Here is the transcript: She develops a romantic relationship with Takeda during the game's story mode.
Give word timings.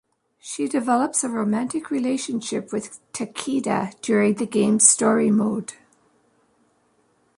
She 0.39 0.67
develops 0.67 1.23
a 1.23 1.29
romantic 1.29 1.91
relationship 1.91 2.73
with 2.73 2.97
Takeda 3.13 3.93
during 4.01 4.33
the 4.33 4.47
game's 4.47 4.89
story 4.89 5.29
mode. 5.29 5.73